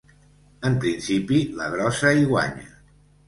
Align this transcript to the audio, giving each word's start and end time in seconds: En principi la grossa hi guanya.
En 0.69 0.77
principi 0.85 1.43
la 1.59 1.67
grossa 1.75 2.13
hi 2.21 2.25
guanya. 2.31 2.67